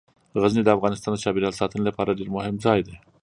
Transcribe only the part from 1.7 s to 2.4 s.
لپاره ډیر